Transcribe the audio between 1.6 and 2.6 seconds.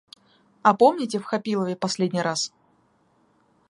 последний раз?